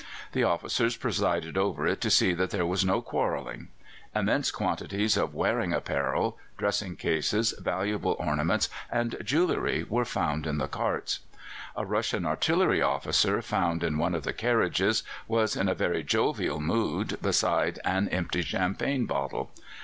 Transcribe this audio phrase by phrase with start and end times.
[0.31, 3.67] The officers presided over it to see that there was no quarrelling.
[4.15, 10.67] Immense quantities of wearing apparel, dressing cases, valuable ornaments, and jewellery were found in the
[10.67, 11.19] carts.
[11.75, 16.59] A Russian artillery officer, found in one of the carriages, was in a very jovial
[16.59, 19.51] mood, beside an empty champagne bottle.